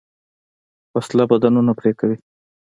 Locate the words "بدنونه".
1.31-1.71